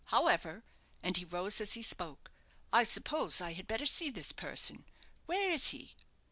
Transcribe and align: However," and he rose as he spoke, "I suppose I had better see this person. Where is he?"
However," 0.07 0.63
and 1.03 1.15
he 1.15 1.25
rose 1.25 1.61
as 1.61 1.73
he 1.73 1.83
spoke, 1.83 2.31
"I 2.73 2.83
suppose 2.83 3.39
I 3.39 3.53
had 3.53 3.67
better 3.67 3.85
see 3.85 4.09
this 4.09 4.31
person. 4.31 4.85
Where 5.27 5.51
is 5.51 5.69
he?" 5.69 5.91